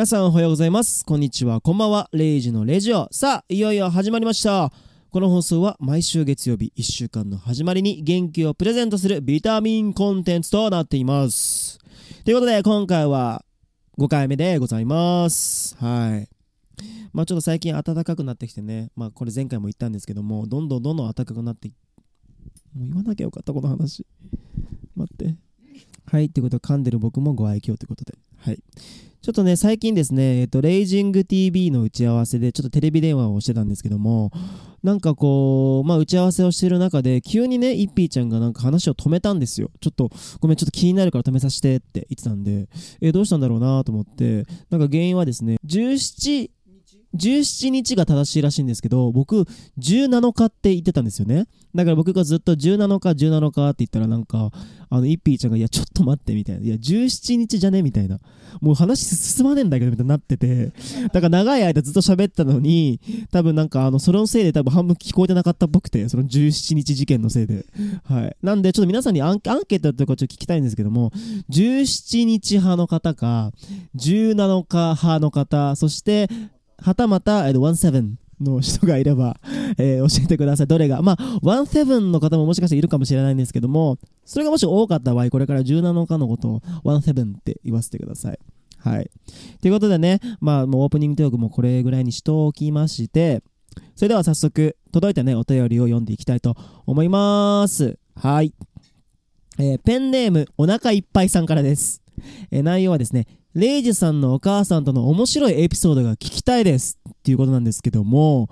[0.00, 1.04] 皆さんおはようございます。
[1.04, 2.08] こんにちは、こんばんは。
[2.12, 3.06] レイジのレジオ。
[3.12, 4.72] さあ、いよいよ始まりました。
[5.10, 11.78] この放送は毎週月曜日1週間の始まりに元気をプレゼントするビタミンコンテンツとなっています。
[12.24, 13.44] ということで、今回は
[13.98, 15.76] 5回目でございます。
[15.76, 16.28] はい。
[17.12, 21.68] まあちょっと最近暖かくなってきてね、まあこれ前回も言ったんですけども、どんどんどんどん暖かくなって、
[22.74, 24.06] もう言わなきゃよかった、この話。
[24.96, 25.36] 待って。
[26.06, 28.14] はい、ということで、噛んでる僕もご愛嬌ということで。
[28.38, 28.62] はい。
[29.22, 34.30] ちょっとね、最近ですね、えっと、レイジング TV の打ち合わせで、ちょっとテレビ電話をしてたんですけども、
[34.82, 39.70] なんかこう、まあ、打ち合わせをしてる中で、急にね、いっぴーちゃんがなんか話を止めたんですよ。
[39.82, 42.70] ちょっと、ごめん、ちょっと気になるから止めさせてって言ってたんで、
[43.02, 46.50] え、どうしたんだろうなと思って、なんか原因はですね、17、
[47.14, 49.46] 17日が正しいらしいんですけど、僕、
[49.78, 51.46] 17日って言ってたんですよね。
[51.74, 54.50] だから僕がずっと17日、17日って言ったらなんか、
[54.88, 56.64] あの、イッピーちゃんが、いや、ちょっと待って、みたいな。
[56.64, 57.82] いや、17日じゃね？
[57.82, 58.18] みたいな。
[58.60, 60.72] もう話進まねえんだけど、みたいになってて。
[61.12, 67.64] だから長い間ずっと喋ったのに、多分なんか、あの、それのせいで多分半分聞こえてなかったっぽくて、その17日事件のせいで。
[68.04, 68.36] はい。
[68.42, 71.12] なんで、ちょっと皆さんにアンアンケートとかちょっと聞きたいんですけども、
[71.50, 73.52] 17日派の方か、
[73.96, 76.28] 17日派の方、そして、
[76.80, 79.38] はたまた、えっと、17の人がいれば、
[79.76, 80.66] えー教えてください。
[80.66, 81.02] どれが？
[81.02, 88.38] まあ、17の方ももしかしているかもしれないんですけども、それがもし多かった場合、これから17日のことを17って言わせてください。
[88.78, 89.10] はい。
[89.60, 93.42] ということでね、まあ、もうオープニングトークもこれぐらいにしとおきまして、
[93.94, 97.98] それでは早速、届いたね、お便りを読んでいきたいと思います。
[98.14, 98.54] はい。
[99.58, 102.02] えーペンネーム、お腹いっぱいさんからです。
[102.50, 108.48] えー内容はですね、レイジさんのお母さんとの面白いエピソードが聞きたいですっていうことなんですけども、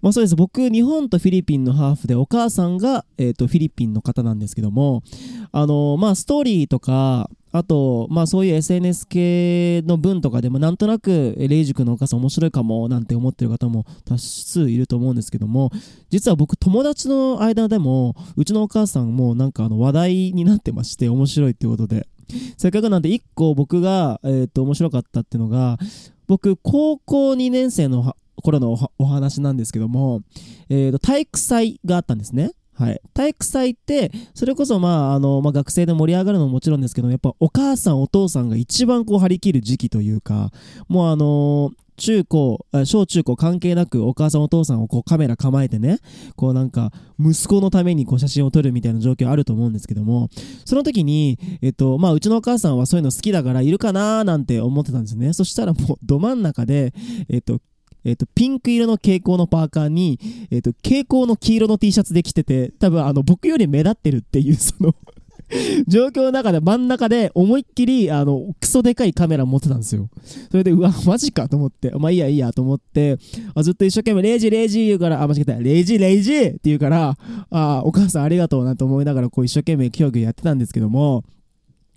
[0.00, 0.36] まあそうです。
[0.36, 5.02] 僕、日本とフィリピンのハーフで、お母さんが、えっ、と、フィリピンの方なんですけども、
[5.50, 15.72] あのまあストーリーとか、あと、まあそういう SNS 系の文とかでもなんとなく、レイジ君のお母さん面白いかもなんて思ってる方も多数いると思うんですけども、
[16.10, 22.06] 実は僕友達の間でも、うちのお母さんもなんかあの話題になってまして、面白いってことで。
[22.56, 25.78] せっかくなんで1個僕が、えっ、と、面白かったっていうのが、
[26.26, 30.22] 僕、高校2年生の頃のおお話なんですけども、
[30.68, 32.52] えー、と体育祭があったんですね。
[32.74, 40.52] はい、体育祭ってそれこそ、まああのまあ、学生で盛り上がるのももちろんですけどやっぱお母さんお父さんが一番こう張り切る時期というか
[40.86, 45.98] もうあのー中高小中高関係なくお母さんお父さんをこうカメラ構えてね
[46.36, 50.30] こうなんか息子のためにこう写真を撮るみたいな状況あると思うんですけども
[50.64, 55.32] その時に、えっとまあ、うちのお母さんはそういうの好きだからいるかなーなんて思ってたんですね。
[55.32, 56.94] そしたらもうど真ん中で、
[57.28, 57.60] えっと
[58.04, 60.18] えっと、ピンク色の蛍光のパーカーに、
[60.50, 64.94] えっと、蛍光の黄色の T シャツで着てて、多分あの、僕より目立ってるっていう、その、
[65.88, 70.08] 状況の中で真ん中で思いっきり、あの、クソでかいカメラ持ってたんですよ。
[70.50, 73.18] それで、うわ、 マジかと思って、まあいいやいいやと思って、
[73.54, 77.16] あずっと一生懸命、レイジレイジ言うから、あ、間違えた、レイジレイジって言うから、
[77.50, 81.24] あ、お母さんありがとうなと思いながら、こう一生懸命競技やってたんですけども、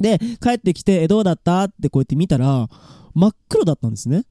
[0.00, 1.64] で、帰ってきて、え、どうだった？
[1.64, 2.68] ってこうやって見たら、
[3.14, 4.24] 真っ黒だったんですね。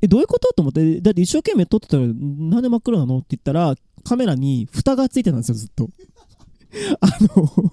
[0.00, 0.52] え、どういうこと？
[0.54, 2.12] と思って、だって一生懸命撮ってたら、な
[2.60, 3.18] んで真っ黒なの？
[3.18, 3.74] って言ったら、
[4.04, 5.90] カメラに蓋がついてたんですよ、ずっと。
[7.00, 7.72] あの、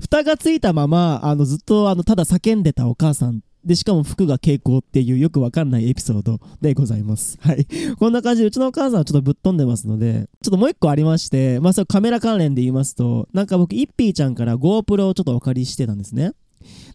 [0.00, 3.40] 蓋がついたまま、あの、ずっと、あの、ただ叫んでたお母さん。
[3.64, 7.38] で、しかも服が蛍光っていうよくわかんないエピソードでございます。
[7.40, 7.66] はい。
[7.96, 16.32] こんな感じで、うちのお母さんはちょっとぶっ飛んでますので、ちょっともう一個ありまして、まあ、それカメラ関連で言いますと、なんか僕、イッピーちゃんから GoPro をちょっとお借りしてたんですね。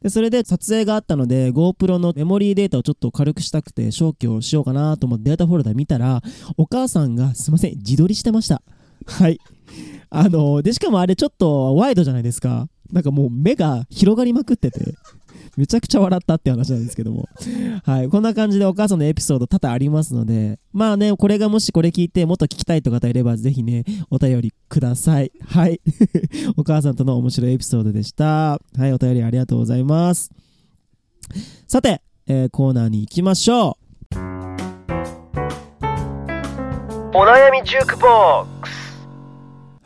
[0.01, 6.21] でそれで撮影があったので GoPro のメモリーデータをちょっと軽くしたくて消去しようかなと思ってデータフォルダ見たら
[6.57, 8.61] お母さんがすいません自撮りしてました
[9.07, 9.39] はい。
[10.09, 12.67] あのでしかもあれちょっとワイドじゃないですか。
[12.91, 14.95] なんかもう目が広がりまくってて。
[15.57, 17.27] めちゃくちゃ笑ったって話なんですけども。
[17.83, 18.09] はい。
[18.09, 20.59] こんな感じでお母さんのエピソード多々ありますので。
[20.71, 25.31] まあねこれがもしこれ聞いてもっと聞きたいという方いればぜひねお便りください。
[25.47, 25.81] はい。
[26.57, 28.61] お母さんとの面白いエピソードでした。
[28.77, 30.31] はい、お便りありがとうございます。
[31.67, 33.77] さて、えーコーナーに行きましょ
[34.13, 34.17] う。
[37.15, 38.07] お悩みジュークボ
[38.43, 38.76] ックス。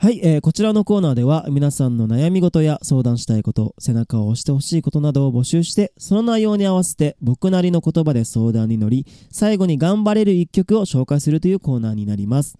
[0.01, 12.57] はい、えーこちらのコーナーでは皆さんの悩み事や相談したいこと、背中を押してほしいことなどを募集して、その内容に合わせて僕なりの言葉で相談に乗り、最後に頑張れる一曲を紹介するというコーナーになります。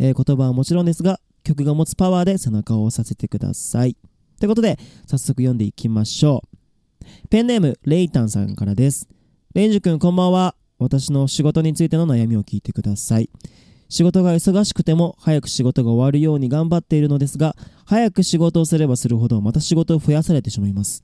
[0.00, 3.94] えー言葉はもちろんですが、曲が持つパワーで背中を押させてください。
[4.40, 4.76] ということで、
[5.06, 6.42] 早速読んでいきましょ
[7.04, 7.28] う。
[7.28, 9.08] ペンネーム、レイタンさんからです。
[9.54, 10.56] レンジュ君、こんばんは。
[10.80, 13.30] 私の仕事についての悩みを聞いてください。
[13.90, 21.02] 仕事が忙しくても早く仕事が終わるように頑張っているのですが、早く仕事をすればするほどまた仕事を増やされてしまいます。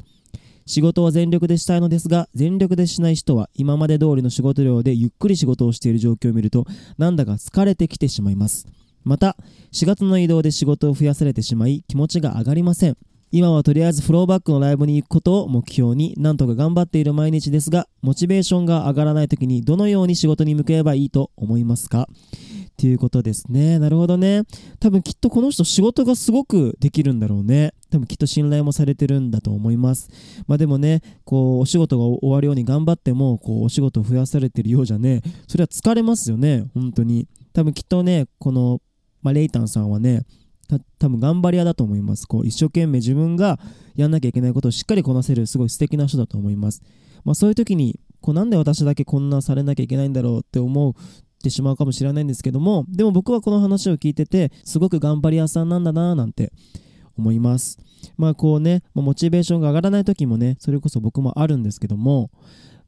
[0.67, 6.65] 仕事を全力でしたいのですが全力でしない人は今まで通りの仕事量でゆっくり仕事をしている状況を見ると
[6.97, 8.67] なんだか疲れてきてしまいます。
[9.03, 9.37] また
[9.73, 12.97] 4月の移動で仕事を増やされてしまい気持ちが上がりません。
[13.33, 22.09] 今はとりあえずフローバックのライブに行くことを目標になんとか頑張っている毎日ですがモチベーションが上がらない時にどのように仕事に向ければいいと思いますか？
[22.77, 23.79] っていうことですね。
[23.79, 24.43] なるほどね。
[24.81, 27.73] 多分きっとこの人仕事がすごくできるんだろうね。
[27.91, 30.11] 多分きっと信頼もされてるんだと思います。
[30.47, 36.67] まあでもね、こう、お仕事が終わるように頑張っても、こう、お仕事を増やされてるようじゃね、それは疲れますよね。
[36.75, 37.27] 本当に。
[37.55, 38.83] 多分きっとね、この、
[39.23, 40.27] まあ、レイタンさんはね、
[40.69, 42.27] た多分頑張り屋だと思います。
[42.27, 43.59] こう、一生懸命自分が
[43.95, 46.83] やんなきゃいけないことをしっかりこなせる、すごい素敵な人だと思います。
[47.25, 50.95] まあそういう時に、こうなんで私だけこんなされなきゃいけないんだろうって思う
[51.43, 56.53] てしまうかもしれないんですけどもでも僕はこの話を聞いててすごく頑張り屋さんなんだななんて
[57.19, 57.79] 思います。
[58.19, 62.31] まあこうね、モチベーションが上がらない時もねそれこそ僕もあるんですけども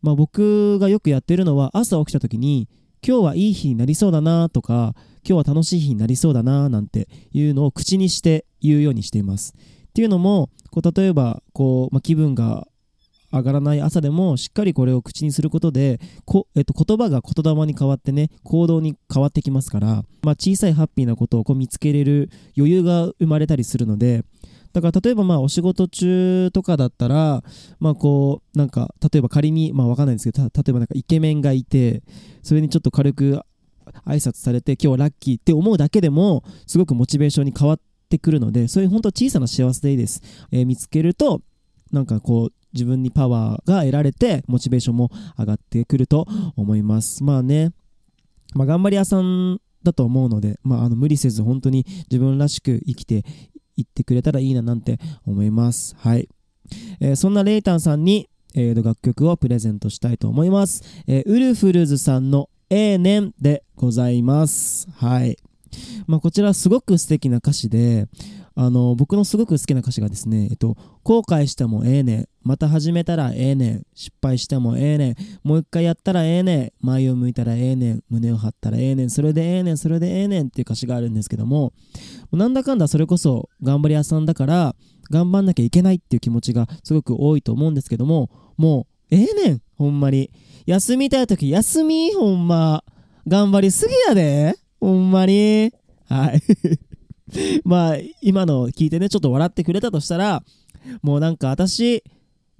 [0.00, 2.68] まあ僕がよくやってるのは朝起きた時に
[3.06, 4.94] 今日はいい日になりそうだなとか
[5.28, 9.54] 今日は楽しい日になりそうだななんていうのを口にして言うようにしています。
[9.88, 12.66] っていうのもこう例えばこう、まあ、気分が
[13.32, 19.86] 上がらない朝でもしっかりこれを口にすることでこ、えっと、言葉が言霊に変わってね行動に変わってきますから、
[20.22, 24.24] まあ、小さいハッピーなことをこう見つけれる余裕が生まれたりするので
[24.72, 27.42] だから例えばまあお仕事中とかだったら
[27.80, 32.02] まあこうなんか例えば仮にまあわかんないんですけど例えばなんかイケメンがいて
[32.42, 33.40] それにちょっと軽く
[34.06, 40.22] 挨拶されて今日はラッキーって思うだけでもすごくモチベーションに変わってくるのでそういう本当小さな幸せでいいです、
[40.52, 41.40] えー、見つけると
[41.90, 46.26] なんかこう自分にパワーが得られてモチベーションも上がってくると
[46.56, 47.24] 思います。
[47.24, 47.72] まあね、
[48.54, 53.24] まあ、頑張り屋さんだと思うので、まあ、あの無理せず本当に自分らしく生きて
[53.76, 55.96] いってくれたらいいななんて思います。
[55.98, 56.28] はい、
[57.00, 64.88] えー、そんなレイタンさんに、えー、楽曲をプレゼントしたいと思います、えー、ウルフルズさんの A 年でございます。
[64.96, 65.36] はい。
[66.06, 68.08] まあ、こちらすごく素敵な歌詞で
[68.60, 72.28] あの僕のすごく好きな歌詞がですね、えっと、後悔してもええねん。
[72.42, 73.86] また始めたらええねん。
[73.94, 75.14] 失敗してもええねん。
[75.44, 76.72] もう一回やったらええねん。
[76.80, 78.02] 前を向いたらええねん。
[78.10, 79.10] 胸を張ったらええねん。
[79.10, 79.78] それでええねん。
[79.78, 80.48] それでええねん。
[80.48, 81.72] っていう歌詞があるんですけども
[82.32, 84.74] なんだかんだそれこそ頑張り屋さんだから
[85.08, 89.62] 頑張んなきゃいけないっていう気持ちがすごく多いと思うんですけどももうええねん。
[89.76, 90.32] ほんまに。
[90.66, 92.12] 休みたい時休み？
[92.12, 92.82] ほんま。
[93.28, 94.56] 頑張りすぎやで。
[94.80, 95.72] ほんまに。
[96.08, 96.42] はい。
[97.64, 100.42] まあ、今の聞いてね、ちょっと笑ってくれたとしたら、
[101.02, 102.02] もうなんか私、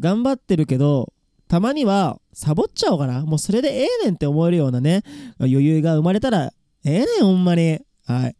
[0.00, 1.12] 頑張ってるけど、
[1.48, 3.24] たまにはサボっちゃおうかな。
[3.24, 5.02] もうそれでええねんって思えるようなね、
[5.38, 6.52] 余裕が生まれたら、
[6.84, 7.80] ええねん、ほんまに。
[8.04, 8.36] はい。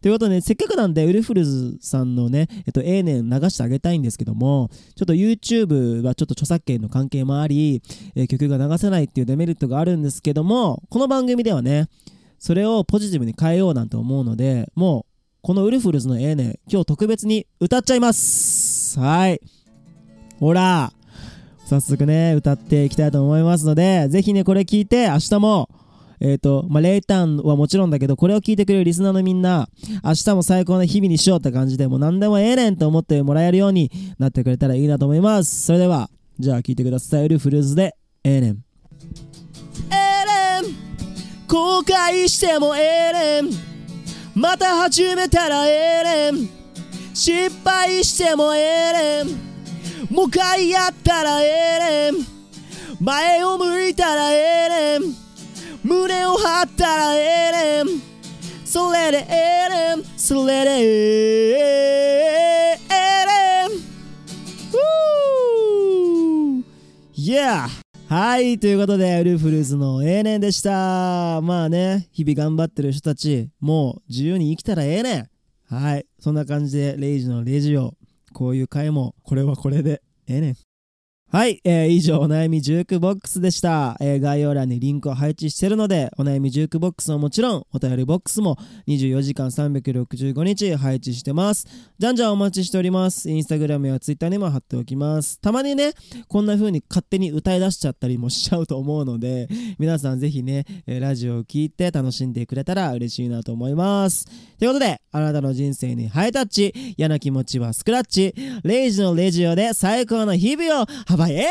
[0.00, 7.82] ということで、ね、せっかくなんで、ウルフルズさんのね、えっと、ええねん流してあげたいんですけども、ちょっと YouTube はちょっと著作権の関係もあり、
[8.14, 11.88] え、曲が流せないっていうデメリットがあるんですけども、この番組ではね、
[12.38, 15.13] それをポジティブに変えようなんて思うので、もう、
[15.44, 19.42] このウルフルズのええねん今日特別に歌っちゃいますはい
[20.40, 20.90] ほら
[21.66, 25.68] 早速ね歌っていきたいと思いますのでぜひねこれ聞いて明日も
[26.18, 29.68] えっ、ー、と、まあ、レイタンはもちろんだけど、これを聞いてくれるリスナーのみんな、
[30.02, 35.66] 明日も最高な日々にしようって感じで、もう何でもええねんと思ってもらえるようになってくれたらいいなと思います。
[35.66, 36.08] それでは、
[36.38, 37.24] じゃあ聞いてください。
[37.24, 38.64] ウルフルズで、ええねん。
[39.90, 39.96] え
[40.62, 40.74] えねん
[41.46, 43.73] 後悔してもええねん
[44.34, 46.48] また始めたらええねん。
[47.14, 50.14] 失敗してもええねん。
[50.14, 52.26] もう一回やったらええねん。
[53.00, 55.14] 前を向いたらええねん。
[55.84, 57.20] 胸を張ったらえ
[57.78, 58.02] えねん。
[58.64, 60.04] それでええねん。
[60.16, 61.58] それでえ
[62.72, 63.94] えねん。
[67.16, 67.83] Yeah!
[68.08, 71.40] はい、ということで、ルフルーズのええねんでした。
[71.40, 75.74] まあね、日々頑張ってる人たち、もう自由に生きたらええねん。
[75.74, 77.94] はい、そんな感じで、レイジのレジオ、
[78.32, 80.56] こういう回も、これはこれでええねん。
[81.34, 91.66] はい、えー、以上お悩みジュークボックスでした、えー、概要欄にリンクを配置してるのでお悩みジュークボックスはもちろんお便りボックスも24時間365日配置してます。
[91.98, 93.28] じゃんじゃんお待ちしております。
[93.28, 95.40] インスタグラムやツイッターにも貼っておきます。
[95.40, 95.94] たまにね
[96.28, 99.48] こんな風に勝手に歌い出しちゃったりもしちゃうと思うので
[99.80, 104.26] 皆さんぜひね、えー、ラジオを聴いて楽しんでくれたら嬉しいなと思います。
[104.60, 110.86] ということであなたの人生にハイタッチ嫌な気持ちはスクラッチレイジのレジオで最高の日々を
[111.24, 111.48] 幅ばええねん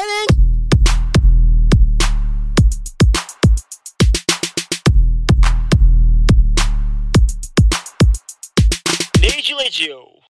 [9.21, 10.32] レジレジオ